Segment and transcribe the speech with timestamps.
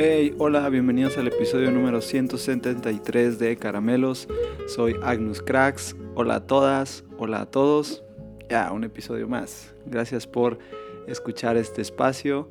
[0.00, 4.28] Hey, hola, bienvenidos al episodio número 173 de Caramelos.
[4.68, 5.96] Soy Agnus Cracks.
[6.14, 8.04] Hola a todas, hola a todos.
[8.48, 9.74] Ya, un episodio más.
[9.86, 10.60] Gracias por
[11.08, 12.48] escuchar este espacio.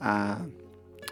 [0.00, 0.46] Ah,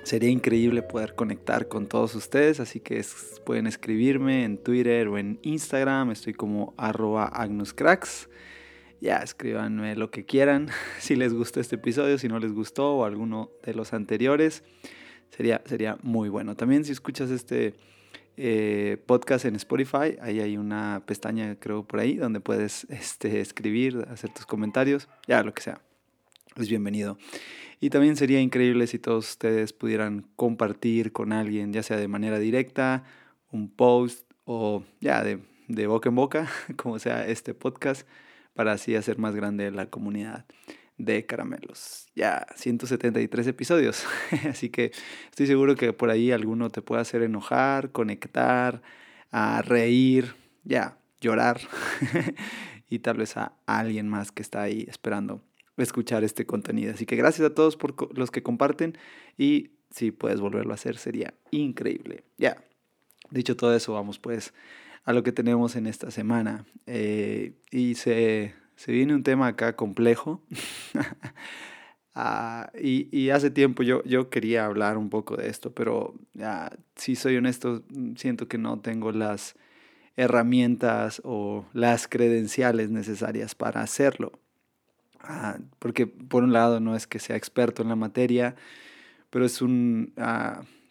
[0.02, 3.02] sería increíble poder conectar con todos ustedes, así que
[3.46, 6.10] pueden escribirme en Twitter o en Instagram.
[6.10, 8.28] Estoy como arroba agnuscracks.
[9.00, 13.06] Ya, escríbanme lo que quieran, si les gustó este episodio, si no les gustó o
[13.06, 14.62] alguno de los anteriores.
[15.30, 16.56] Sería, sería muy bueno.
[16.56, 17.74] También si escuchas este
[18.36, 24.06] eh, podcast en Spotify, ahí hay una pestaña, creo, por ahí, donde puedes este, escribir,
[24.10, 25.80] hacer tus comentarios, ya lo que sea.
[26.56, 27.18] Es bienvenido.
[27.80, 32.38] Y también sería increíble si todos ustedes pudieran compartir con alguien, ya sea de manera
[32.38, 33.04] directa,
[33.50, 38.06] un post o ya de, de boca en boca, como sea este podcast,
[38.54, 40.44] para así hacer más grande la comunidad
[41.04, 42.06] de caramelos.
[42.14, 44.04] Ya 173 episodios.
[44.48, 44.92] Así que
[45.30, 48.82] estoy seguro que por ahí alguno te puede hacer enojar, conectar,
[49.30, 50.34] a reír,
[50.64, 51.60] ya, llorar.
[52.88, 55.42] y tal vez a alguien más que está ahí esperando
[55.76, 56.92] escuchar este contenido.
[56.92, 58.98] Así que gracias a todos por los que comparten
[59.38, 62.24] y si puedes volverlo a hacer sería increíble.
[62.36, 62.62] Ya,
[63.30, 64.52] dicho todo eso, vamos pues
[65.04, 66.66] a lo que tenemos en esta semana.
[66.86, 67.94] Eh, y
[68.80, 70.42] se viene un tema acá complejo.
[72.12, 76.16] Ah, y, hace tiempo yo, yo quería hablar un poco de esto, pero
[76.96, 77.84] si soy honesto,
[78.16, 79.54] siento que no tengo las
[80.16, 84.32] herramientas o las credenciales necesarias para hacerlo.
[85.20, 88.56] Ah, porque por un lado no es que sea experto en la materia,
[89.30, 90.12] pero es un,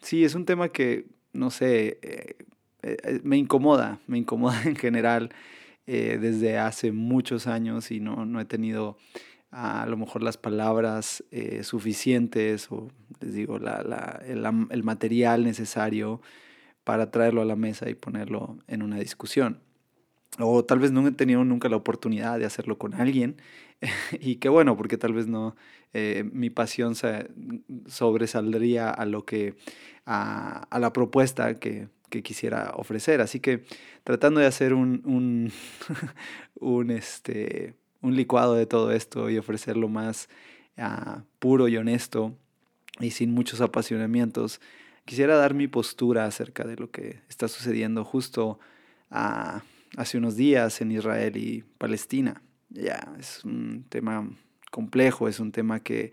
[0.00, 2.34] sí, es un tema que, no sé, eh,
[2.82, 5.30] eh, me incomoda, me incomoda en general
[5.86, 8.96] eh, desde hace muchos años y no, no he tenido
[9.50, 12.88] a lo mejor las palabras eh, suficientes o
[13.20, 16.20] les digo la, la, el, el, material necesario
[16.84, 19.60] para traerlo a la mesa y ponerlo en una discusión.
[20.38, 23.42] O tal vez no he tenido nunca la oportunidad de hacerlo con alguien
[24.20, 25.56] y qué bueno, porque tal vez no
[25.92, 27.28] eh, mi pasión se
[27.86, 29.56] sobresaldría a lo que
[30.06, 33.20] a, a la propuesta que, que quisiera ofrecer.
[33.20, 33.64] Así que
[34.04, 35.50] tratando de hacer un,
[36.60, 40.28] un, este, un licuado de todo esto y ofrecerlo más
[40.76, 42.36] uh, puro y honesto
[42.98, 44.60] y sin muchos apasionamientos,
[45.04, 48.58] quisiera dar mi postura acerca de lo que está sucediendo justo
[49.10, 49.60] uh,
[49.96, 52.42] hace unos días en Israel y Palestina.
[52.68, 54.28] Ya, es un tema
[54.70, 56.12] complejo, es un tema que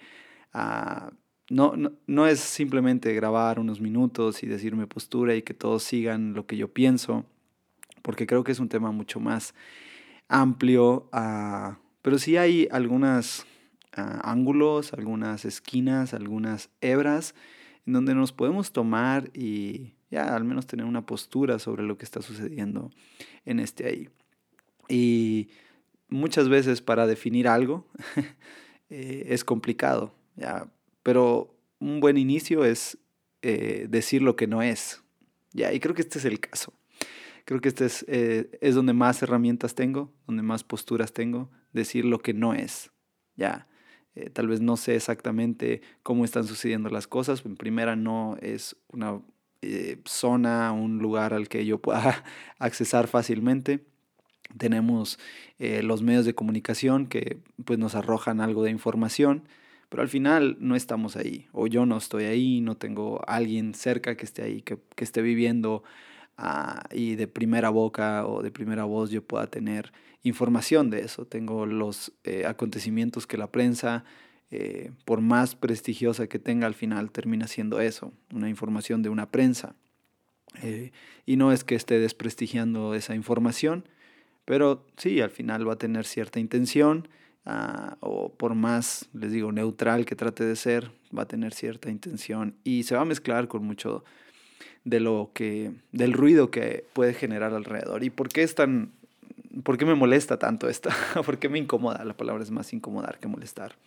[0.53, 1.11] uh,
[1.49, 1.73] no,
[2.07, 6.57] no, es simplemente grabar unos minutos y decirme postura y que todos sigan lo que
[6.57, 7.25] yo pienso,
[8.01, 9.53] porque creo que es un tema mucho más
[10.27, 13.45] amplio, ah, pero sí hay algunos
[13.95, 17.33] ah, ángulos, algunas esquinas, algunas hebras
[17.85, 22.05] en donde nos podemos tomar y ya al menos tener una postura sobre lo que
[22.05, 22.91] está sucediendo
[23.45, 24.09] en este ahí.
[24.89, 25.49] Y
[26.09, 27.87] muchas veces para definir algo
[28.89, 30.67] eh, es complicado, ya
[31.07, 32.97] pero un buen inicio es
[33.41, 35.03] eh, decir lo que no es.
[35.53, 36.73] Ya, y creo que este es el caso.
[37.45, 42.03] Creo que este es, eh, es donde más herramientas tengo, donde más posturas tengo, decir
[42.03, 42.91] lo que no es.
[43.38, 43.69] Ya,
[44.16, 47.41] eh, tal vez no sé exactamente cómo están sucediendo las cosas.
[47.45, 49.22] En primera, no es una
[50.03, 52.25] zona, un lugar al que yo pueda
[52.59, 53.85] accesar fácilmente.
[54.57, 55.19] Tenemos
[55.57, 59.47] los medios de comunicación que pues, nos arrojan algo de información
[59.89, 64.15] pero al final no estamos ahí, o yo no estoy ahí, no tengo alguien cerca
[64.17, 65.83] que esté ahí, que, que esté viviendo
[66.37, 69.91] ah, y de primera boca o de primera voz yo pueda tener
[70.23, 71.25] información de eso.
[71.25, 74.03] Tengo los eh, acontecimientos que la prensa,
[74.51, 79.31] eh, por más prestigiosa que tenga, al final termina siendo eso, una información de una
[79.31, 79.75] prensa.
[80.63, 80.91] Eh,
[81.25, 83.88] y no es que esté desprestigiando esa información,
[84.45, 87.07] pero sí, al final va a tener cierta intención
[87.49, 91.89] Ah, o por más, les digo, neutral que trate de ser, va a tener cierta
[91.89, 94.03] intención y se va a mezclar con mucho
[94.83, 98.03] de lo que, del ruido que puede generar alrededor.
[98.03, 98.91] ¿Y por qué es tan,
[99.63, 100.89] por qué me molesta tanto esto?
[101.25, 102.03] ¿Por qué me incomoda?
[102.03, 103.77] La palabra es más incomodar que molestar.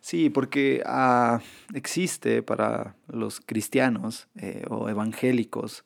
[0.00, 1.40] Sí, porque ah,
[1.72, 5.84] existe para los cristianos eh, o evangélicos,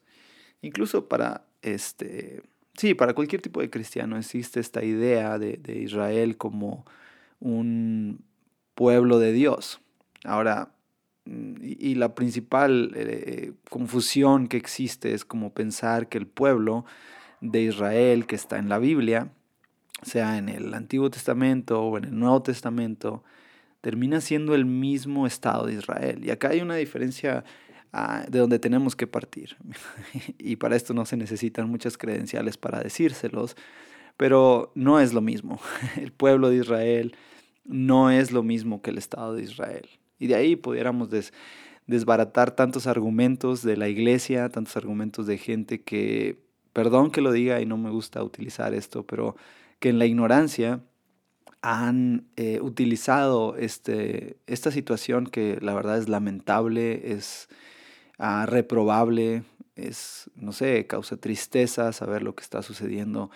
[0.62, 2.42] incluso para este,
[2.76, 6.84] Sí, para cualquier tipo de cristiano existe esta idea de, Israel como
[7.40, 8.24] un
[8.74, 9.80] pueblo de Dios.
[10.24, 10.72] Ahora,
[11.26, 16.84] mm, y, la principal eh, confusión que existe es como pensar que el pueblo
[17.40, 19.32] de Israel que está en la Biblia,
[20.02, 23.22] sea en el Antiguo Testamento o en el Nuevo Testamento,
[23.82, 26.24] termina siendo el mismo Estado de Israel.
[26.24, 27.44] Y acá hay una diferencia
[27.92, 29.56] ah, de donde tenemos que partir.
[30.38, 33.56] y para esto no se necesitan muchas credenciales para decírselos,
[34.16, 35.60] pero no es lo mismo.
[35.96, 37.16] El pueblo de Israel
[37.64, 39.88] no es lo mismo que el Estado de Israel.
[40.18, 41.08] Y de ahí pudiéramos
[41.86, 46.42] desbaratar tantos argumentos de la iglesia, tantos argumentos de gente que,
[46.72, 49.36] perdón que lo diga y no me gusta utilizar esto, pero
[49.78, 50.80] que en la ignorancia
[51.60, 57.48] han eh, utilizado este, esta situación que la verdad es lamentable, es
[58.22, 59.42] ah, reprobable,
[59.74, 63.30] es, no sé, causa tristeza saber lo que está sucediendo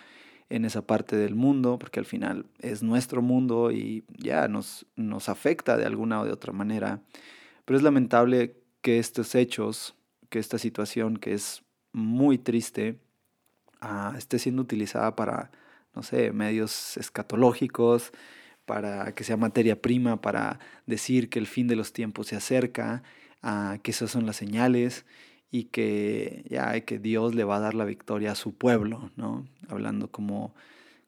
[0.48, 5.28] en esa parte del mundo, porque al final es nuestro mundo y ya nos, nos
[5.28, 7.00] afecta de alguna o de otra manera.
[7.64, 9.96] Pero es lamentable que estos hechos,
[10.28, 13.00] que esta situación que es muy triste,
[13.80, 15.50] ah, esté siendo utilizada para,
[15.96, 18.12] no sé, medios escatológicos,
[18.66, 23.02] para que sea materia prima, para decir que el fin de los tiempos se acerca,
[23.42, 25.04] ah, que esas son las señales
[25.50, 29.46] y que ya que Dios le va a dar la victoria a su pueblo, ¿no?
[29.68, 30.54] Hablando como,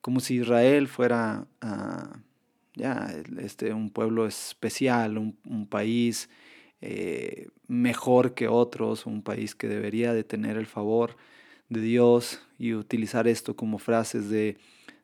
[0.01, 2.21] como si Israel fuera ah,
[2.75, 6.31] ya este, un pueblo especial, un, país
[6.81, 11.17] eh, mejor que otros, un país que debería de tener el favor
[11.69, 14.57] de Dios y utilizar esto como frases de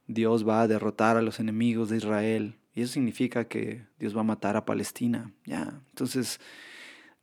[0.06, 2.54] Dios va a derrotar a los enemigos de Israel.
[2.74, 5.80] Y eso significa que Dios va a matar a Palestina, ya.
[5.90, 6.40] Entonces,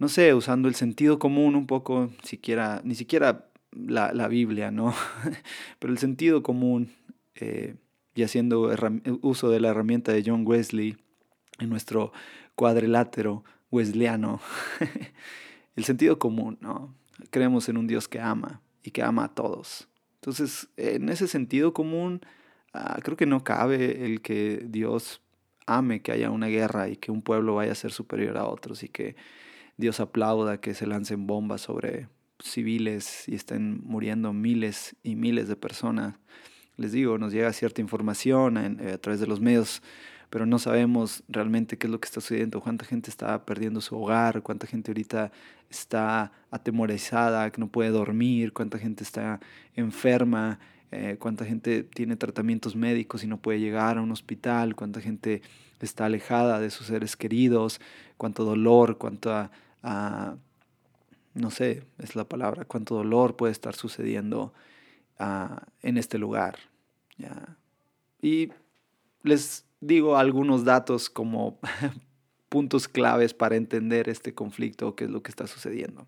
[0.01, 4.95] no sé, usando el sentido común un poco, siquiera, ni siquiera la, la Biblia, ¿no?
[5.80, 6.92] Pero el sentido común
[7.36, 7.75] eh,
[8.15, 8.75] y haciendo
[9.21, 10.98] uso de la herramienta de John Wesley
[11.59, 12.13] en nuestro
[12.56, 14.42] cuadrilátero wesleyano,
[15.75, 16.95] el sentido común, ¿no?
[17.30, 19.88] Creemos en un Dios que ama y que ama a todos.
[20.15, 22.21] Entonces, en ese sentido común,
[22.74, 25.21] ah, creo que no cabe el que Dios
[25.68, 28.81] ame que haya una guerra y que un pueblo vaya a ser superior a otros
[28.81, 29.15] y que
[29.81, 32.07] Dios aplauda que se lancen bombas sobre
[32.39, 36.15] civiles y estén muriendo miles y miles de personas.
[36.77, 39.81] Les digo, nos llega cierta información eh, a través de los medios,
[40.29, 43.97] pero no sabemos realmente qué es lo que está sucediendo, cuánta gente está perdiendo su
[43.97, 45.31] hogar, cuánta gente ahorita
[45.69, 49.39] está atemorizada, que no puede dormir, cuánta gente está
[49.75, 50.59] enferma,
[50.91, 55.41] eh, cuánta gente tiene tratamientos médicos y no puede llegar a un hospital, cuánta gente
[55.79, 57.81] está alejada de sus seres queridos,
[58.17, 59.51] cuánto dolor, cuánta,
[59.83, 60.35] ah,
[61.33, 64.53] no sé, es la palabra, cuánto dolor puede estar sucediendo
[65.19, 66.57] ah, en este lugar.
[68.21, 68.51] Y
[69.23, 71.59] les digo algunos datos como
[72.49, 76.07] puntos claves para entender este conflicto, qué es lo que está sucediendo.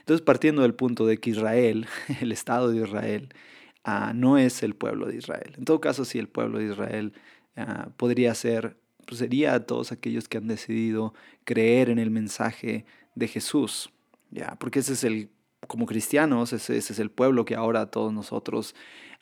[0.00, 1.86] Entonces, partiendo del punto de que Israel,
[2.20, 3.32] el Estado de Israel,
[3.84, 5.54] ah, no es el pueblo de Israel.
[5.56, 7.12] En todo caso, si el pueblo de Israel
[7.96, 11.14] podría ser, pues sería a todos aquellos que han decidido
[11.44, 12.84] creer en el mensaje
[13.14, 13.90] de Jesús,
[14.30, 14.56] ¿ya?
[14.58, 15.30] Porque ese es el,
[15.66, 18.74] como cristianos, ese, es el pueblo que ahora todos nosotros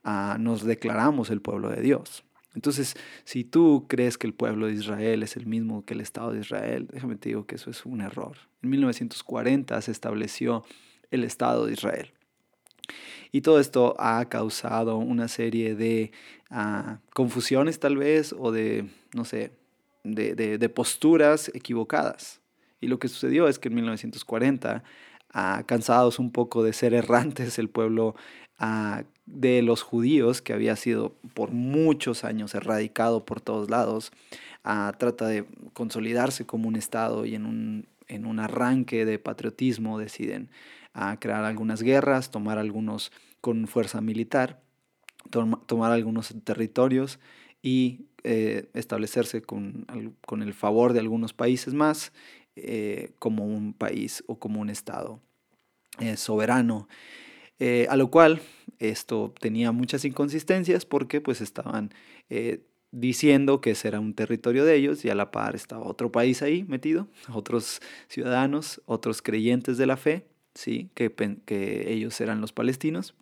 [0.05, 2.25] ah, nos declaramos el pueblo de Dios.
[2.55, 6.33] Entonces, si tú crees que el pueblo de Israel es el mismo que el Estado
[6.33, 8.37] de Israel, déjame te digo que eso es un error.
[8.63, 10.65] En 1940 se estableció
[11.11, 12.13] el Estado de Israel.
[13.31, 16.13] Y todo esto ha causado una serie de
[16.51, 19.53] ah, confusiones tal vez o de, no sé,
[20.05, 22.41] de, posturas equivocadas.
[22.81, 24.83] Y lo que sucedió es que en 1940,
[25.33, 28.15] ah, cansados un poco de ser errantes, el pueblo
[28.59, 34.13] ah, de los judíos, que había sido por muchos años erradicado por todos lados,
[34.63, 40.51] trata de consolidarse como un Estado y en un, en un arranque de patriotismo deciden
[40.93, 44.61] a crear algunas guerras, tomar algunos con fuerza militar,
[45.31, 47.19] tomar algunos territorios
[47.63, 49.87] y eh, establecerse con,
[50.27, 52.13] con, el favor de algunos países más
[52.57, 55.21] eh, como un país o como un estado
[55.99, 56.89] eh, soberano.
[57.89, 58.41] a lo cual
[58.79, 61.91] esto tenía muchas inconsistencias porque pues estaban
[62.91, 66.43] diciendo que ese era un territorio de ellos y a la par estaba otro país
[66.43, 70.91] ahí metido, otros ciudadanos, otros creyentes de la fe ¿sí?
[70.95, 71.13] que,
[71.45, 73.15] que ellos eran los palestinos.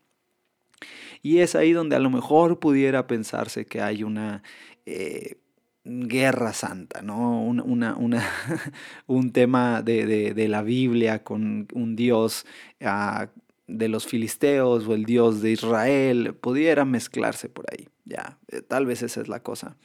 [1.23, 4.43] Y es ahí donde a lo mejor pudiera pensarse que hay una
[4.87, 5.39] eh,
[5.85, 7.43] guerra santa, ¿no?
[7.43, 8.29] Una, una,
[9.07, 12.47] un tema de, de, la Biblia con un Dios
[12.83, 13.29] ah,
[13.67, 17.89] de los filisteos o el Dios de Israel, pudiera mezclarse por ahí.
[18.05, 19.77] Ya, eh, tal vez esa es la cosa.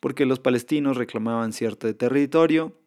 [0.00, 2.78] Porque los palestinos reclamaban cierto territorio,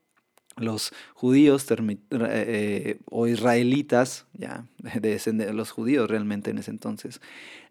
[0.57, 1.67] los judíos
[2.11, 4.65] eh, o israelitas, ya,
[5.01, 7.21] de, los judíos realmente en ese entonces,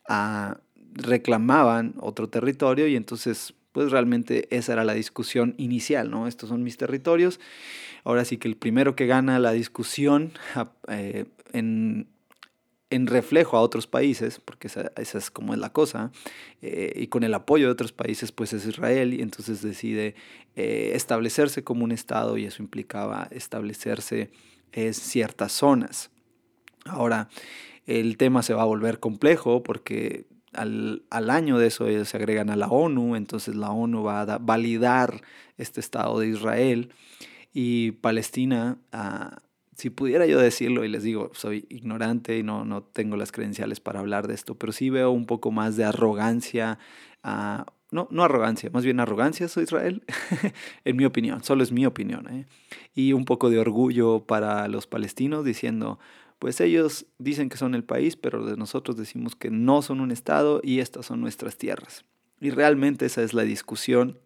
[0.08, 0.58] ah,
[0.92, 6.28] reclamaban otro territorio y entonces Pues realmente esa era la discusión inicial, ¿no?
[6.28, 7.40] Estos son mis territorios.
[8.04, 10.30] Ahora sí que el primero que gana la discusión
[10.86, 12.06] eh, en,
[12.90, 16.12] en reflejo a otros países, porque esa, es como es la cosa,
[16.62, 20.14] eh, y con el apoyo de otros países, pues es Israel, y entonces decide
[20.54, 24.30] eh, establecerse como un Estado, y eso implicaba establecerse
[24.70, 26.12] en ciertas zonas.
[26.84, 27.28] Ahora,
[27.86, 30.26] el tema se va a volver complejo porque
[30.56, 34.38] al, año de eso ellos se agregan a la ONU, entonces la ONU va a
[34.38, 35.22] validar
[35.58, 36.90] este Estado de Israel
[37.52, 39.38] y Palestina ah,
[39.76, 43.80] si pudiera yo decirlo, y les digo, soy ignorante y no, no tengo las credenciales
[43.80, 46.78] para hablar de esto, pero sí veo un poco más de arrogancia,
[47.24, 50.02] uh, no, no arrogancia, más bien arrogancia soy Israel,
[50.84, 52.46] en mi opinión, solo es mi opinión, ¿eh?
[52.94, 55.98] y un poco de orgullo para los palestinos diciendo,
[56.38, 60.60] pues ellos dicen que son el país, pero nosotros decimos que no son un Estado
[60.62, 62.04] y estas son nuestras tierras.
[62.40, 64.18] Y realmente esa es la discusión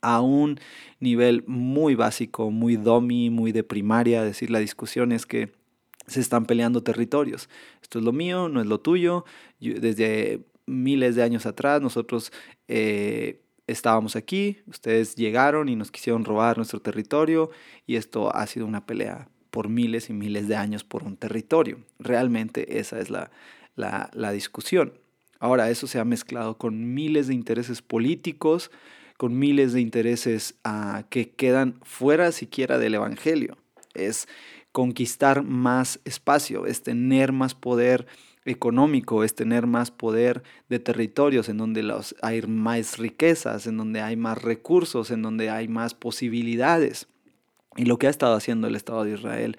[0.00, 0.60] a un
[1.00, 4.20] nivel muy básico, muy domi, muy de primaria.
[4.20, 5.52] Es decir, la discusión es que
[6.06, 7.48] se están peleando territorios.
[7.82, 9.24] Esto es lo mío, no es lo tuyo.
[9.60, 12.32] desde miles de años atrás nosotros
[12.68, 17.50] eh, estábamos aquí, ustedes llegaron y nos quisieron robar nuestro territorio
[17.86, 21.80] y esto ha sido una pelea por miles y miles de años por un territorio.
[21.98, 23.32] Realmente esa es la,
[23.74, 24.92] la, discusión.
[25.40, 28.70] Ahora, eso se ha mezclado con miles de intereses políticos,
[29.16, 33.58] con miles de intereses ah, que quedan fuera siquiera del Evangelio.
[33.94, 34.28] Es
[34.70, 38.06] conquistar más espacio, es tener más poder
[38.44, 44.02] económico, es tener más poder de territorios en donde los, hay más riquezas, en donde
[44.02, 47.08] hay más recursos, en donde hay más posibilidades.
[47.76, 49.56] Y lo que ha estado haciendo el Estado de Israel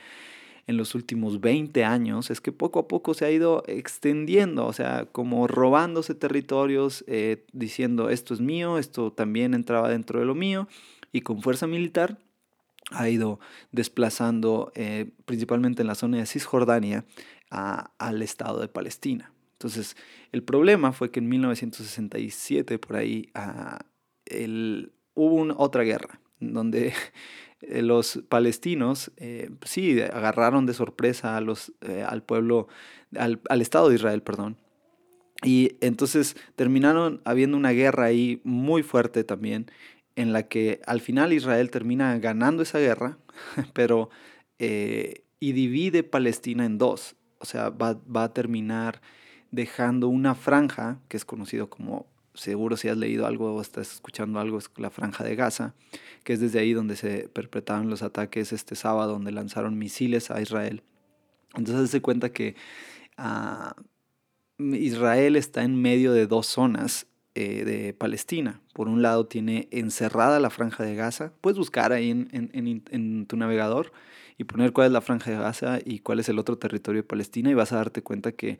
[0.69, 4.73] en los últimos 20 años es que poco a poco se ha ido extendiendo, o
[4.73, 10.35] sea, como robándose territorios, eh, diciendo esto es mío, esto también entraba dentro de lo
[10.35, 10.67] mío,
[11.11, 12.19] y con fuerza militar
[12.91, 13.39] ha ido
[13.71, 17.03] desplazando eh, principalmente en la zona de Cisjordania
[17.49, 19.33] al Estado de Palestina.
[19.53, 19.97] Entonces,
[20.31, 23.79] el problema fue que en 1967, por ahí, ah,
[25.15, 26.93] hubo otra guerra, donde
[27.61, 32.67] los palestinos eh, sí agarraron de sorpresa a los, eh, al pueblo,
[33.17, 34.57] al, al, Estado de Israel, perdón.
[35.43, 39.71] Y entonces terminaron habiendo una guerra ahí muy fuerte también,
[40.15, 43.17] en la que al final Israel termina ganando esa guerra,
[43.73, 44.09] pero
[44.59, 47.15] y divide Palestina en dos.
[47.39, 49.01] O sea, va, va a terminar
[49.51, 52.05] dejando una franja, que es conocido como
[52.39, 55.73] seguro si has leído algo o estás escuchando algo, es la franja de Gaza,
[56.23, 60.41] que es desde ahí donde se perpetraron los ataques este sábado, donde lanzaron misiles a
[60.41, 60.83] Israel.
[61.55, 62.55] Entonces se cuenta que
[63.17, 63.75] ah,
[64.57, 68.61] Israel está en medio de dos zonas eh, de Palestina.
[68.73, 73.25] Por un lado tiene encerrada la franja de Gaza, puedes buscar ahí en, en, en
[73.25, 73.91] tu navegador
[74.37, 77.07] y poner cuál es la franja de Gaza y cuál es el otro territorio de
[77.07, 78.57] Palestina y vas a darte cuenta que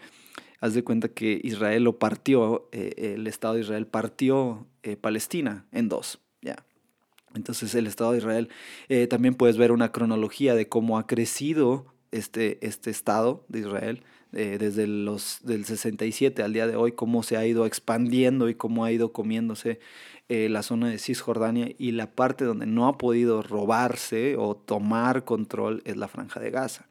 [0.60, 5.66] haz de cuenta que Israel lo partió, eh, el Estado de Israel partió eh, Palestina
[5.72, 6.66] en dos, ya.
[7.36, 8.50] Entonces el Estado de Israel,
[8.90, 14.04] eh, también puedes ver una cronología de cómo ha crecido este, este Estado de Israel
[14.32, 18.86] desde los del 67 al día de hoy, cómo se ha ido expandiendo y cómo
[18.86, 19.80] ha ido comiéndose
[20.28, 25.82] la zona de Cisjordania y la parte donde no ha podido robarse o tomar control
[25.84, 26.86] es la franja de Gaza.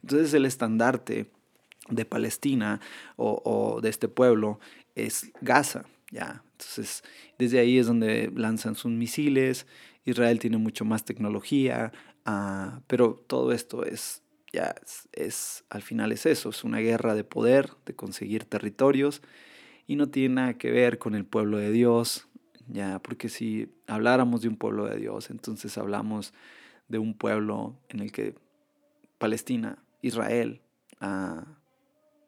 [0.00, 1.26] Entonces el estandarte
[1.88, 2.80] de Palestina
[3.16, 4.60] o, de este pueblo
[4.94, 5.84] es Gaza.
[6.10, 6.42] ¿ya?
[6.52, 7.02] Entonces,
[7.38, 9.66] desde ahí es donde lanzan sus misiles.
[10.04, 11.92] Israel tiene mucho más tecnología,
[12.24, 14.74] ah, pero todo esto es, ya,
[15.12, 19.20] es, al final es eso, es una guerra de poder, de conseguir territorios,
[19.86, 22.28] y no tiene nada que ver con el pueblo de Dios,
[22.68, 26.32] ya, porque si habláramos de un pueblo de Dios, entonces hablamos
[26.88, 28.34] de un pueblo en el que
[29.18, 30.62] Palestina, Israel,
[31.00, 31.44] ah,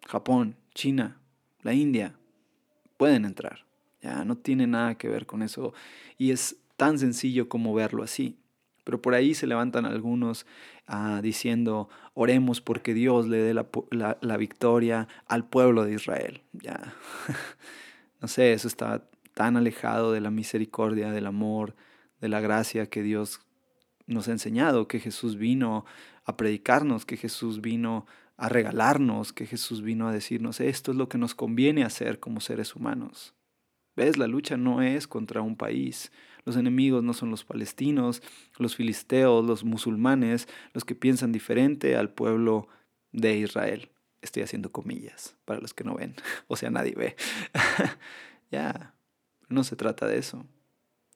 [0.07, 1.21] Japón, China,
[1.63, 2.15] la India,
[2.97, 3.65] pueden entrar.
[4.01, 5.75] Ya no tiene nada que ver con eso
[6.17, 8.39] y es tan sencillo como verlo así.
[8.85, 10.47] Pero por ahí se levantan algunos
[10.87, 16.41] ah, diciendo, oremos porque Dios le dé la, victoria al pueblo de Israel.
[16.53, 16.95] Ya,
[18.23, 21.77] no sé, eso está tan alejado de la misericordia, del amor,
[22.23, 23.41] de la gracia que Dios
[24.07, 25.85] nos ha enseñado, que Jesús vino
[26.25, 28.07] a predicarnos, que Jesús vino
[28.39, 32.41] a regalarnos, que Jesús vino a decirnos, esto es lo que nos conviene hacer como
[32.41, 33.35] seres humanos.
[33.97, 34.17] ¿Ves?
[34.17, 36.13] La lucha no es contra un país.
[36.45, 38.23] Los enemigos no son los palestinos,
[38.57, 42.69] los filisteos, los musulmanes, los que piensan diferente al pueblo
[43.11, 43.91] de Israel.
[44.23, 46.15] Estoy haciendo comillas para los que no ven,
[46.47, 47.17] o sea, nadie ve.
[48.53, 48.95] ya,
[49.49, 50.47] no se trata de eso.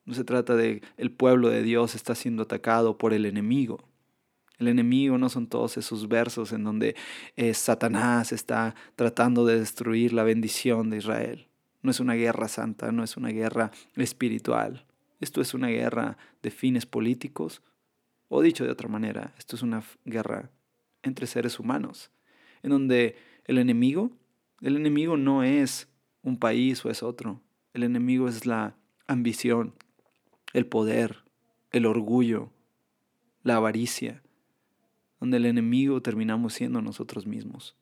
[0.04, 3.91] No se trata de el pueblo de Dios está siendo atacado por el enemigo.
[4.58, 6.94] El enemigo no son todos esos versos en donde
[7.36, 11.48] eh, Satanás está tratando de destruir la bendición de Israel.
[11.82, 14.86] No es una guerra santa, no es una guerra espiritual.
[15.20, 17.62] Esto es una guerra de fines políticos,
[18.28, 20.50] o dicho de otra manera, esto es una guerra
[21.02, 22.10] entre seres humanos,
[22.62, 24.10] en donde el enemigo,
[24.62, 25.88] el enemigo no es
[26.22, 27.42] un país o es otro,
[27.74, 28.74] el enemigo es la
[29.06, 29.74] ambición,
[30.54, 31.24] el poder,
[31.70, 32.50] el orgullo,
[33.42, 34.22] la avaricia,
[35.22, 37.76] donde el enemigo terminamos siendo nosotros mismos.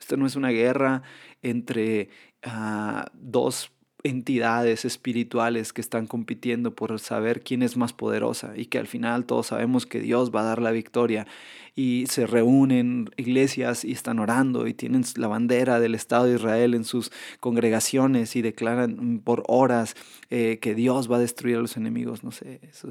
[0.00, 1.04] Esta no es una guerra
[1.40, 2.10] entre
[2.42, 3.70] ah, dos
[4.02, 9.24] entidades espirituales que están compitiendo por saber quién es más poderosa y que al final
[9.24, 11.28] todos sabemos que Dios va a dar la victoria
[11.76, 16.74] y se reúnen iglesias y están orando y tienen la bandera del Estado de Israel
[16.74, 19.94] en sus congregaciones y declaran por horas
[20.28, 22.24] eh, que Dios va a destruir a los enemigos.
[22.24, 22.88] No sé, eso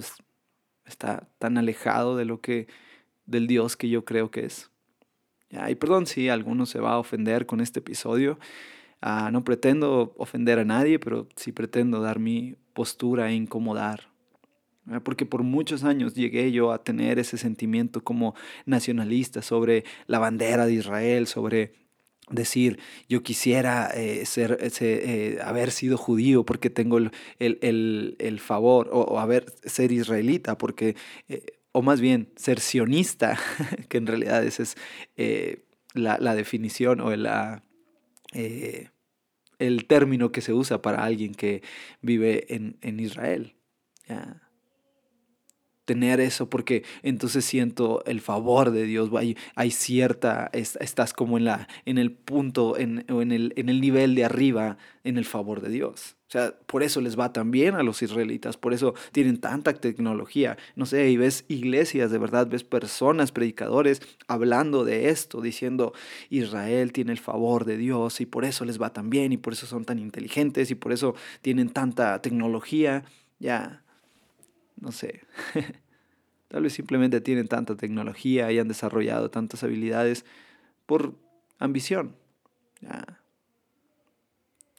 [0.85, 2.67] está tan alejado de lo que
[3.29, 4.69] del Dios que yo creo que es.
[5.51, 8.39] y perdón si alguno se va a ofender con este episodio.
[9.01, 14.09] Ah, no pretendo ofender a nadie, pero sí pretendo dar mi postura e incomodar.
[15.03, 20.65] Porque por muchos años llegué yo a tener ese sentimiento como nacionalista sobre la bandera
[20.65, 21.73] de Israel, sobre
[22.29, 26.99] decir yo quisiera eh, ser, eh, haber sido judío porque tengo
[27.39, 30.95] el, favor o, haber ser israelita porque
[31.27, 33.37] eh, o más bien ser sionista,
[33.89, 34.75] que en realidad esa es
[35.17, 37.63] eh, la, definición o la,
[38.33, 38.89] eh,
[39.59, 41.61] el término que se usa para alguien que
[42.01, 43.55] vive en, en Israel
[45.89, 49.09] tener eso porque entonces siento el favor de Dios,
[49.55, 54.13] hay, cierta, estás como en, la, en el punto, en, en, el, en el nivel
[54.13, 56.18] de arriba, en el favor de Dios.
[56.29, 59.73] O sea, por eso les va tan bien a los israelitas, por eso tienen tanta
[59.73, 60.59] tecnología.
[60.75, 65.91] No sé, y ves iglesias, de verdad, ves personas, predicadores, hablando de esto, diciendo,
[66.29, 69.53] Israel tiene el favor de Dios y por eso les va tan bien y por
[69.53, 73.05] eso son tan inteligentes y por eso tienen tanta tecnología.
[73.39, 73.81] Ya,
[74.79, 75.23] no sé.
[76.47, 80.25] Tal vez simplemente tienen tanta tecnología y han desarrollado tantas habilidades
[80.85, 81.15] por
[81.57, 82.15] ambición.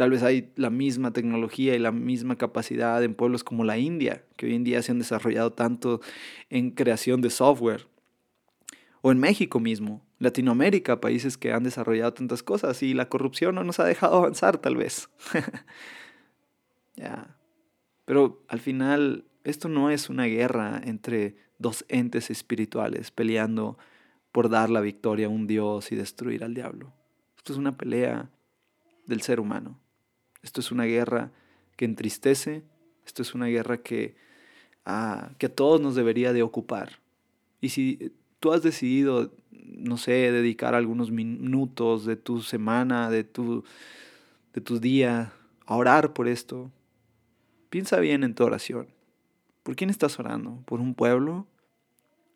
[0.00, 4.24] Tal vez hay la misma tecnología y la misma capacidad en pueblos como la India,
[4.36, 6.00] que hoy en día se han desarrollado tanto
[6.48, 7.86] en creación de software.
[9.02, 13.62] O en México mismo, Latinoamérica, países que han desarrollado tantas cosas y la corrupción no
[13.62, 15.10] nos ha dejado avanzar tal vez.
[16.96, 17.36] ya.
[18.06, 23.76] Pero al final esto no es una guerra entre dos entes espirituales peleando
[24.32, 26.90] por dar la victoria a un Dios y destruir al diablo.
[27.36, 28.30] Esto es una pelea
[29.06, 29.78] del ser humano.
[30.42, 31.32] Esto es una guerra
[31.76, 32.62] que entristece.
[33.06, 34.14] Esto es una guerra que,
[34.84, 37.00] ah, que a todos nos debería de ocupar.
[37.60, 43.64] Y si tú has decidido, no sé, dedicar algunos minutos de tu semana, de tu,
[44.54, 45.32] de tu día,
[45.66, 46.70] a orar por esto,
[47.68, 48.88] piensa bien en tu oración.
[49.62, 50.62] ¿Por quién estás orando?
[50.64, 51.46] ¿Por un pueblo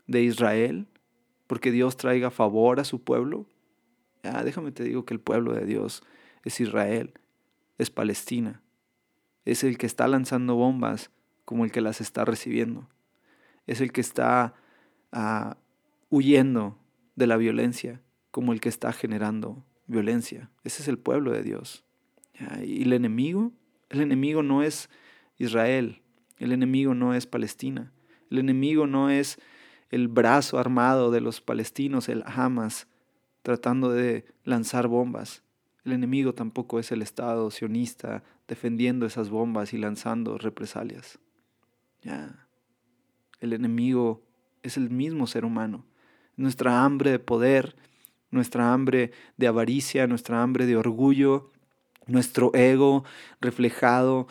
[0.06, 0.86] de Israel?
[1.46, 3.46] ¿Porque Dios traiga favor a su pueblo?
[4.22, 6.02] Ya, déjame te digo que el pueblo de Dios
[6.44, 7.12] es Israel,
[7.78, 8.62] es Palestina.
[9.44, 11.10] Es el que está lanzando bombas
[11.44, 12.88] como el que las está recibiendo.
[13.66, 14.54] Es el que está
[15.12, 15.56] ah,
[16.10, 16.78] huyendo
[17.16, 20.50] de la violencia como el que está generando violencia.
[20.64, 21.84] Ese es el pueblo de Dios.
[22.64, 23.52] Y el enemigo,
[23.90, 24.90] el enemigo no es
[25.38, 26.02] Israel,
[26.38, 27.92] el enemigo no es Palestina.
[28.30, 29.38] El enemigo no es
[29.90, 32.88] el brazo armado de los palestinos, el Hamas,
[33.42, 35.42] tratando de lanzar bombas.
[35.84, 41.18] El enemigo tampoco es el Estado sionista defendiendo esas bombas y lanzando represalias.
[42.02, 42.46] Ya.
[43.40, 44.22] El enemigo
[44.62, 45.84] es el mismo ser humano.
[46.36, 47.76] Nuestra hambre de poder,
[48.30, 51.52] nuestra hambre de avaricia, nuestra hambre de orgullo,
[52.06, 53.04] nuestro ego
[53.40, 54.26] reflejado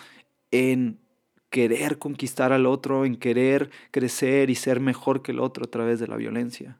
[0.52, 1.00] en
[1.50, 6.00] querer conquistar al otro, en querer crecer y ser mejor que el otro a través
[6.00, 6.80] de la violencia.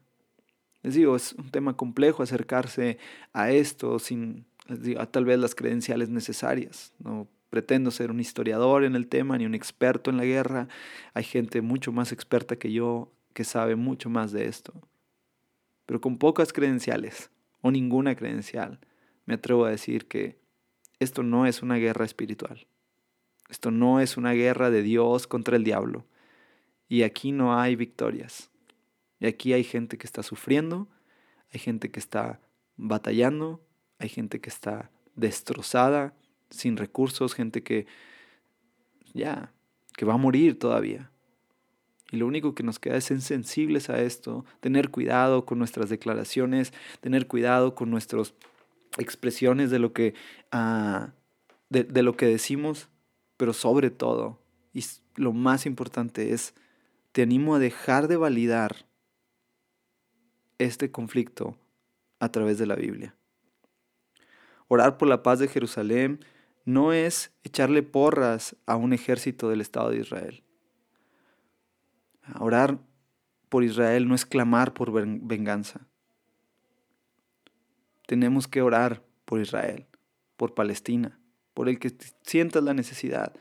[0.82, 2.98] Les digo, es un tema complejo acercarse
[3.32, 4.44] a esto sin
[5.10, 6.92] tal vez las credenciales necesarias.
[6.98, 10.68] No pretendo ser un historiador en el tema ni un experto en la guerra.
[11.12, 14.72] Hay gente mucho más experta que yo que sabe mucho más de esto.
[15.86, 18.80] Pero con pocas credenciales o ninguna credencial,
[19.26, 20.38] me atrevo a decir que
[20.98, 22.66] esto no es una guerra espiritual.
[23.48, 26.06] Esto no es una guerra de Dios contra el diablo.
[26.88, 28.50] Y aquí no hay victorias.
[29.20, 30.88] Y aquí hay gente que está sufriendo,
[31.52, 32.40] hay gente que está
[32.76, 33.64] batallando,
[33.98, 36.14] hay gente que está destrozada,
[36.50, 37.86] sin recursos, gente que
[39.12, 39.52] ya,
[39.96, 41.10] que va a morir todavía.
[42.10, 45.88] Y lo único que nos queda es ser sensibles a esto, tener cuidado con nuestras
[45.88, 48.34] declaraciones, tener cuidado con nuestras
[48.98, 50.14] expresiones de lo que,
[50.52, 51.12] ah,
[51.70, 52.88] de, lo que decimos,
[53.36, 54.38] pero sobre todo,
[54.72, 54.84] y
[55.16, 56.54] lo más importante es,
[57.12, 58.86] te animo a dejar de validar
[60.58, 61.56] este conflicto
[62.20, 63.14] a través de la Biblia.
[64.68, 66.24] Orar por la paz de Jerusalén
[66.64, 70.42] no es echarle porras a un ejército del Estado de Israel.
[72.40, 72.78] Orar
[73.48, 75.86] por Israel no es clamar por venganza.
[78.06, 79.86] Tenemos que orar por Israel,
[80.36, 81.18] por Palestina,
[81.52, 83.34] por el que sientas la necesidad.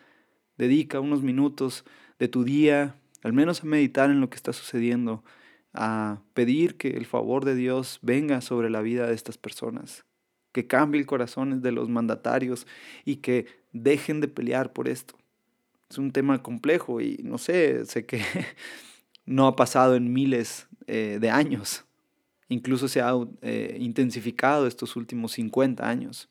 [0.58, 1.86] Dedica unos minutos
[2.20, 5.24] de tu día, al menos a meditar en lo que está sucediendo,
[5.74, 10.06] a pedir que el favor de Dios venga sobre la vida de estas personas,
[10.54, 12.66] que cambie el corazón de los mandatarios
[13.04, 15.16] y que dejen de pelear por esto.
[15.90, 18.22] Es un tema complejo y no sé, sé que
[19.26, 21.84] no ha pasado en miles eh, de años.
[22.50, 26.30] Incluso se ha eh, intensificado estos últimos 50 años,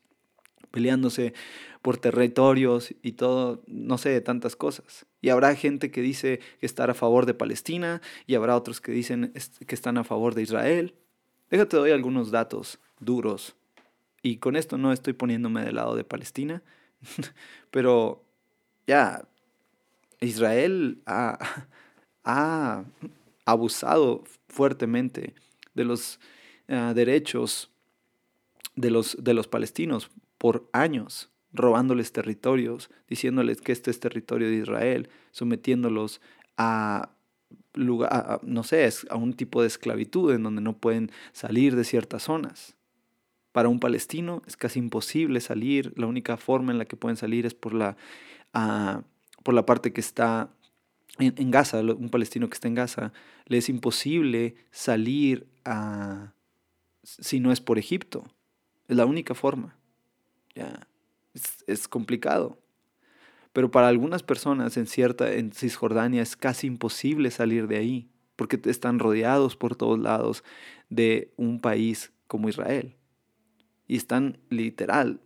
[0.71, 1.33] peleándose
[1.81, 5.05] por territorios y todo, no sé, tantas cosas.
[5.21, 9.33] Y habrá gente que dice estar a favor de Palestina y habrá otros que dicen
[9.67, 10.95] que están a favor de Israel.
[11.49, 13.55] Déjate doy algunos datos duros.
[14.23, 16.63] Y con esto no estoy poniéndome del lado de Palestina,
[17.71, 18.23] pero
[18.87, 19.27] ya,
[20.21, 21.37] Israel ha,
[22.23, 22.85] ha
[23.45, 25.35] abusado fuertemente
[25.73, 26.19] de los
[26.67, 27.69] eh, derechos
[28.75, 34.55] de los, de los palestinos por años, robándoles territorios, diciéndoles que este es territorio de
[34.55, 36.21] Israel, sometiéndolos
[36.57, 37.11] a,
[37.73, 42.23] lugar, no sé, a un tipo de esclavitud en donde no pueden salir de ciertas
[42.23, 42.75] zonas.
[43.53, 47.45] Para un palestino es casi imposible salir, la única forma en la que pueden salir
[47.45, 47.95] es por la,
[48.53, 49.03] ah,
[49.43, 50.49] por la parte que está
[51.19, 53.13] en, Gaza, un palestino que está en Gaza,
[53.45, 56.33] le es imposible salir a,
[57.03, 58.25] si no es por Egipto.
[58.87, 59.77] Es la única forma.
[60.55, 60.87] Ya,
[61.67, 62.57] es, complicado.
[63.53, 68.59] Pero para algunas personas en cierta, en Cisjordania es casi imposible salir de ahí, porque
[68.65, 70.43] están rodeados por todos lados
[70.89, 72.95] de un país como Israel.
[73.87, 75.19] Y están literal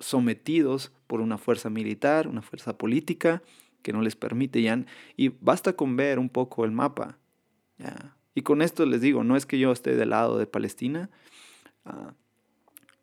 [0.00, 3.42] sometidos por una fuerza militar, una fuerza política,
[3.82, 4.84] que no les permite ya.
[5.16, 7.18] Y basta con ver un poco el mapa.
[8.34, 11.10] Y con esto les digo, no es que yo esté del lado de Palestina,
[11.84, 12.12] ah,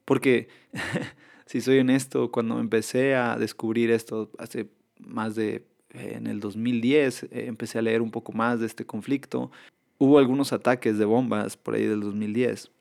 [0.06, 0.48] porque
[1.46, 7.30] si soy honesto, cuando empecé a descubrir esto hace más de, en el 2010, eh,
[7.48, 9.52] empecé a leer un poco más de este conflicto.
[9.98, 12.72] Hubo algunos ataques de bombas por ahí del 2010.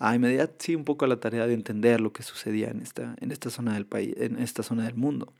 [0.00, 2.80] Y me di sí un poco a la tarea de entender lo que sucedía en
[2.80, 5.32] esta, en esta zona del país, en esta zona del mundo.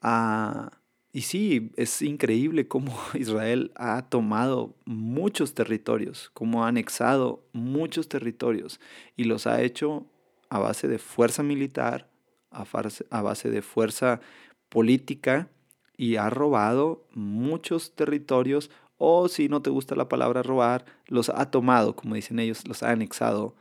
[0.00, 0.70] Ah,
[1.12, 8.80] y sí, es increíble cómo Israel ha tomado muchos territorios, cómo ha anexado muchos territorios
[9.16, 10.06] y los ha hecho
[10.48, 12.10] a base de fuerza militar,
[12.50, 14.20] a base de fuerza
[14.68, 15.50] política
[15.96, 21.50] y ha robado muchos territorios o si no te gusta la palabra robar, los ha
[21.50, 23.54] tomado, como dicen ellos, los ha anexado.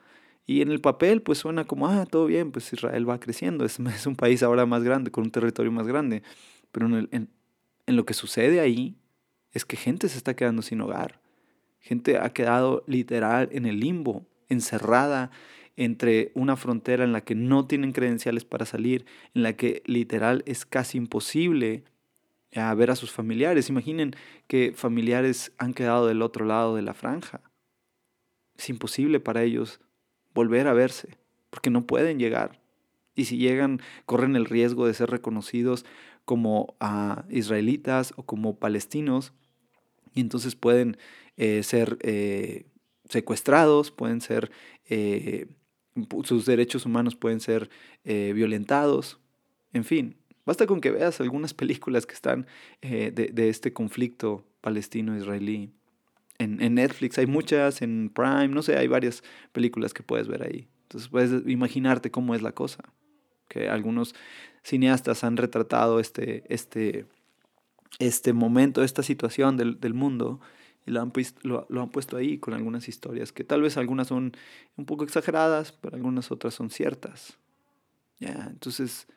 [0.45, 3.79] Y en el papel pues suena como, ah, todo bien, pues Israel va creciendo, es,
[3.95, 6.23] es un país ahora más grande, con un territorio más grande.
[6.71, 7.29] Pero en, en,
[7.85, 8.95] en lo que sucede ahí
[9.51, 11.21] es que gente se está quedando sin hogar.
[11.79, 15.31] Gente ha quedado literal en el limbo, encerrada
[15.75, 20.43] entre una frontera en la que no tienen credenciales para salir, en la que literal
[20.45, 21.83] es casi imposible
[22.55, 23.69] a ver a sus familiares.
[23.69, 24.15] Imaginen
[24.47, 27.41] que familiares han quedado del otro lado de la franja.
[28.57, 29.79] Es imposible para ellos
[30.33, 31.17] volver a verse,
[31.49, 32.61] porque no pueden llegar.
[33.15, 35.85] Y si llegan, corren el riesgo de ser reconocidos
[36.25, 39.33] como a israelitas o como palestinos,
[40.13, 40.97] y entonces pueden
[41.37, 42.65] eh, ser eh,
[43.09, 44.51] secuestrados, pueden ser,
[44.85, 45.47] eh,
[46.23, 47.69] sus derechos humanos pueden ser
[48.03, 49.19] violentados,
[49.73, 50.17] en fin.
[50.45, 52.47] Basta con que veas algunas películas que están
[52.81, 55.71] de, de, este conflicto palestino-israelí.
[56.37, 60.43] En, en, Netflix hay muchas, en Prime, no sé, hay varias películas que puedes ver
[60.43, 60.67] ahí.
[60.83, 62.83] Entonces puedes imaginarte cómo es la cosa.
[63.47, 64.15] Que algunos
[64.63, 67.05] cineastas han retratado este, este,
[67.99, 70.39] este momento, esta situación del, del mundo
[70.85, 74.07] y lo han, lo, lo han, puesto ahí con algunas historias que tal vez algunas
[74.07, 74.33] son
[74.75, 77.37] un poco exageradas, pero algunas otras son ciertas.
[78.19, 78.47] ¿Ya?
[78.49, 79.07] Entonces,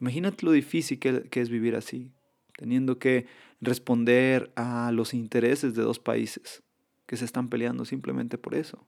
[0.00, 2.10] imagínate lo difícil que, es vivir así,
[2.56, 3.26] teniendo que
[3.60, 6.62] responder a los intereses de dos países
[7.06, 8.84] que se están peleando simplemente por eso.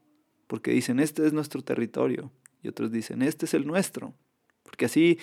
[0.47, 4.14] Porque dicen, este es nuestro territorio, y otros dicen, este es el nuestro.
[4.62, 5.18] Porque así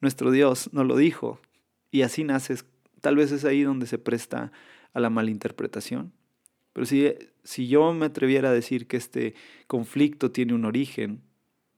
[0.00, 1.40] nuestro Dios nos lo dijo
[1.90, 2.66] Y así naces.
[3.00, 4.52] Tal vez es ahí donde se presta
[4.92, 6.12] a la malinterpretación.
[6.72, 9.34] Pero si, si yo me atreviera a decir que este
[9.66, 11.22] conflicto tiene un origen,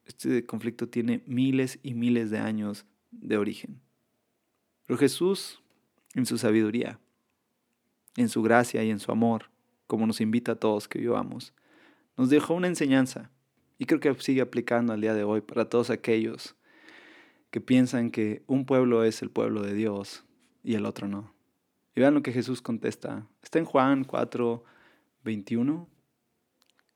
[0.07, 2.87] este conflicto tiene miles y miles de años
[3.20, 3.81] de origen.
[4.87, 5.61] Pero Jesús,
[6.14, 6.98] en su sabiduría,
[8.16, 9.50] en su gracia y en su amor,
[9.87, 11.52] como nos invita a todos que vivamos,
[12.16, 13.31] nos dejó una enseñanza
[13.79, 16.57] y creo que sigue aplicando al día de hoy para todos aquellos
[17.50, 20.24] que piensan que un pueblo es el pueblo de Dios
[20.62, 21.35] y el otro no.
[21.94, 23.26] Y vean lo que Jesús contesta.
[23.42, 24.64] Está en Juan 4,
[25.24, 25.88] 21.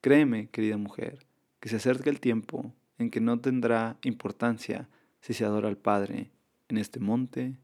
[0.01, 1.27] Créeme, querida mujer,
[1.61, 4.89] que se acerca el tiempo en que no tendrá importancia
[5.21, 6.31] si se adora al Padre
[6.69, 7.57] en este monte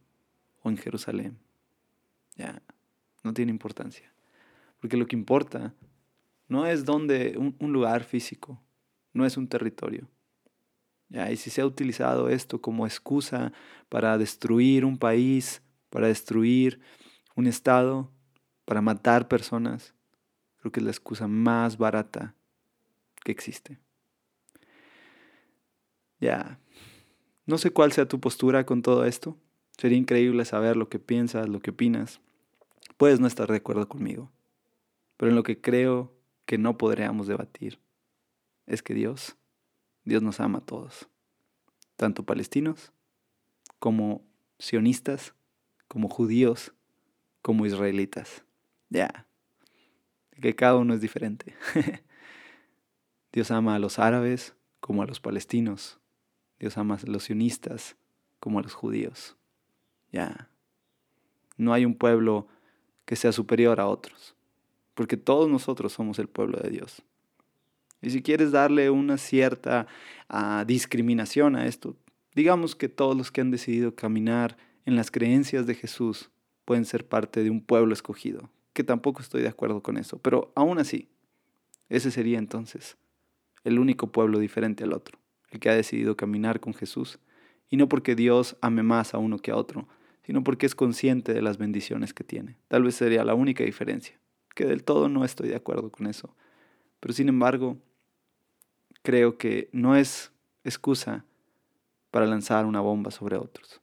[0.62, 1.38] o en Jerusalén.
[2.36, 2.62] Ya,
[3.22, 4.12] no tiene importancia.
[4.80, 5.74] Porque lo que importa
[6.48, 8.60] no es donde un, lugar físico,
[9.12, 10.08] no es un territorio.
[11.08, 11.30] ¿Ya?
[11.30, 13.52] Y si se ha utilizado esto como excusa
[13.88, 16.80] para destruir un país, para destruir
[17.36, 18.10] un estado,
[18.64, 19.94] para matar personas,
[20.58, 22.34] creo que es la excusa más barata
[23.24, 23.78] que existe.
[26.20, 26.58] Ya,
[27.46, 29.36] no sé cuál sea tu postura con todo esto.
[29.78, 32.20] Sería increíble saber lo que piensas, lo que opinas.
[32.96, 34.32] Puedes no estar de acuerdo conmigo,
[35.16, 36.12] pero en lo que creo
[36.44, 37.78] que no podríamos debatir
[38.66, 39.36] es que Dios,
[40.04, 41.08] Dios nos ama a todos,
[41.96, 42.92] tanto palestinos
[43.78, 44.24] como
[44.58, 45.34] sionistas,
[45.88, 46.72] como judíos,
[47.42, 48.44] como israelitas.
[48.88, 49.26] Ya,
[50.40, 51.54] que cada uno es diferente.
[53.32, 56.00] Dios ama a los árabes como a los palestinos.
[56.58, 57.96] Dios ama a los sionistas
[58.40, 59.36] como a los judíos.
[60.12, 60.48] Ya.
[61.56, 62.48] No hay un pueblo
[63.04, 64.36] que sea superior a otros
[64.96, 67.02] porque todos nosotros somos el pueblo de Dios.
[68.00, 69.86] Y si quieres darle una cierta
[70.28, 71.94] ah, discriminación a esto,
[72.34, 76.30] digamos que todos los que han decidido caminar en las creencias de Jesús
[76.64, 80.50] pueden ser parte de un pueblo escogido, que tampoco estoy de acuerdo con eso, pero
[80.56, 81.08] aún así,
[81.90, 82.96] ese sería entonces
[83.64, 85.18] el único pueblo diferente al otro,
[85.58, 87.18] que ha decidido caminar con Jesús,
[87.68, 89.88] y no porque Dios ame más a uno que a otro,
[90.24, 92.58] sino porque es consciente de las bendiciones que tiene.
[92.68, 94.18] Tal vez sería la única diferencia
[94.56, 96.34] que del todo no estoy de acuerdo con eso.
[96.98, 97.76] Pero sin embargo,
[99.02, 100.32] creo que no es
[100.64, 101.26] excusa
[102.10, 103.82] para lanzar una bomba sobre otros.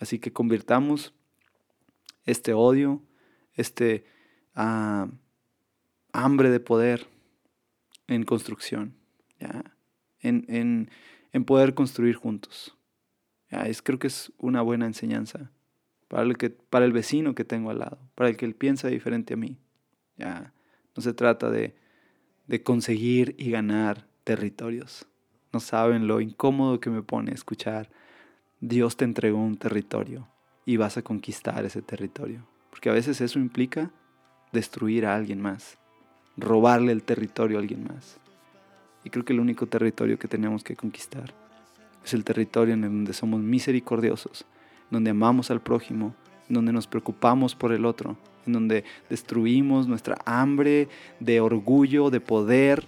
[0.00, 1.14] Así que convirtamos
[2.24, 3.02] este odio,
[3.52, 4.06] este
[4.54, 5.08] ah,
[6.12, 7.06] hambre de poder
[8.08, 8.96] en construcción,
[10.24, 10.88] En,
[11.46, 12.76] poder construir juntos.
[13.50, 15.50] Es, creo que es una buena enseñanza
[16.08, 18.88] para el, que, para el vecino que tengo al lado, para el que él piensa
[18.88, 19.58] diferente a mí.
[20.16, 20.52] Ya
[20.96, 21.74] no se trata de,
[22.46, 25.06] de conseguir y ganar territorios.
[25.52, 27.90] No saben lo incómodo que me pone escuchar,
[28.60, 30.28] Dios te entregó un territorio
[30.64, 32.46] y vas a conquistar ese territorio.
[32.70, 33.90] Porque a veces eso implica
[34.52, 35.78] destruir a alguien más,
[36.36, 38.18] robarle el territorio a alguien más.
[39.04, 41.32] Y creo que el único territorio que tenemos que conquistar
[42.04, 44.44] es el territorio en donde somos misericordiosos,
[44.90, 46.14] donde amamos al prójimo,
[46.48, 50.88] donde nos preocupamos por el otro, en donde destruimos nuestra hambre
[51.20, 52.84] de orgullo, de poder.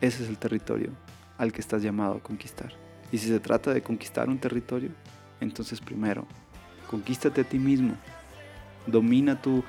[0.00, 0.90] Ese es el territorio
[1.38, 2.72] al que estás llamado a conquistar.
[3.12, 4.90] Y si se trata de conquistar un territorio,
[5.40, 6.26] entonces primero,
[6.90, 7.94] conquístate a ti mismo,
[8.86, 9.62] domina tu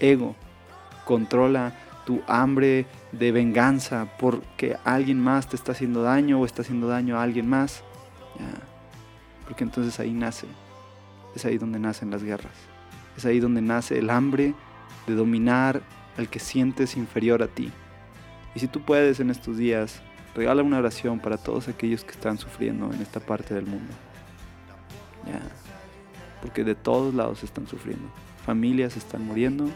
[0.00, 0.34] ego,
[1.06, 1.72] controla
[2.04, 7.18] tu hambre de venganza porque alguien más te está haciendo daño o está haciendo daño
[7.18, 7.84] a alguien más.
[9.44, 10.46] Porque entonces ahí nace,
[11.34, 12.52] es ahí donde nacen las guerras.
[13.16, 14.54] Es ahí donde nace el hambre
[15.06, 15.82] de dominar
[16.16, 17.70] al que sientes inferior a ti.
[18.54, 20.02] Y si tú puedes en estos días,
[20.34, 23.92] regala una oración para todos aquellos que están sufriendo en esta parte del mundo.
[26.40, 28.08] Porque de todos lados están sufriendo.
[28.44, 29.68] Familias están muriendo,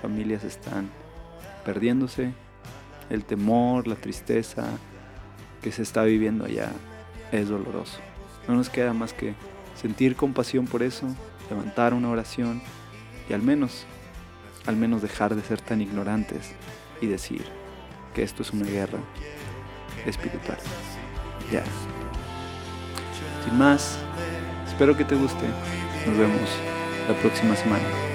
[0.00, 0.88] familias están
[1.66, 2.32] perdiéndose.
[3.10, 4.64] El temor, la tristeza
[5.60, 6.70] que se está viviendo allá
[7.32, 7.98] es doloroso.
[8.48, 9.34] No nos queda más que
[9.74, 11.06] sentir compasión por eso,
[11.50, 12.62] levantar una oración
[13.28, 13.84] y al menos,
[14.66, 16.52] al menos dejar de ser tan ignorantes
[17.00, 17.44] y decir
[18.14, 19.00] que esto es una guerra
[20.06, 20.58] espiritual.
[21.52, 21.64] Ya.
[23.44, 23.98] Sin más,
[24.66, 25.46] espero que te guste.
[26.06, 26.48] Nos vemos
[27.08, 28.05] la próxima semana.